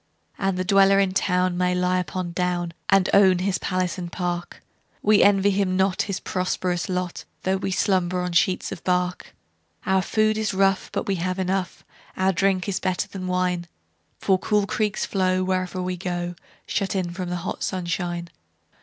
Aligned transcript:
The 0.39 0.63
dweller 0.63 0.99
in 0.99 1.11
town 1.13 1.59
may 1.59 1.75
lie 1.75 1.99
upon 1.99 2.31
down, 2.31 2.73
And 2.89 3.07
own 3.13 3.37
his 3.37 3.59
palace 3.59 3.99
and 3.99 4.11
park:We 4.11 5.21
envy 5.21 5.51
him 5.51 5.77
not 5.77 6.01
his 6.01 6.19
prosperous 6.19 6.89
lot, 6.89 7.23
Though 7.43 7.57
we 7.57 7.69
slumber 7.69 8.21
on 8.21 8.31
sheets 8.31 8.71
of 8.71 8.83
bark. 8.83 9.35
Our 9.85 10.01
food 10.01 10.39
is 10.39 10.55
rough, 10.55 10.89
but 10.91 11.05
we 11.05 11.17
have 11.17 11.37
enough; 11.37 11.85
Our 12.17 12.33
drink 12.33 12.67
is 12.67 12.79
better 12.79 13.07
than 13.07 13.27
wine:For 13.27 14.39
cool 14.39 14.65
creeks 14.65 15.05
flow 15.05 15.43
wherever 15.43 15.79
we 15.83 15.97
go, 15.97 16.33
Shut 16.65 16.95
in 16.95 17.11
from 17.11 17.29
the 17.29 17.35
hot 17.45 17.61
sunshine. 17.61 18.29